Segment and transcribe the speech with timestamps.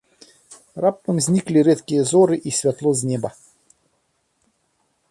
[0.85, 3.33] Раптам зніклі рэдкія зоры і святло з неба.